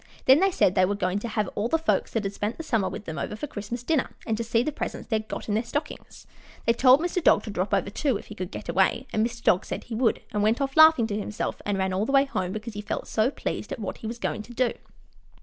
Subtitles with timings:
[0.25, 2.63] Then they said they were going to have all the folks that had spent the
[2.63, 5.47] summer with them over for Christmas dinner and to see the presents they had got
[5.47, 6.25] in their stockings.
[6.65, 7.23] They told Mr.
[7.23, 9.43] Dog to drop over, too, if he could get away, and Mr.
[9.43, 12.25] Dog said he would, and went off laughing to himself and ran all the way
[12.25, 14.73] home because he felt so pleased at what he was going to do.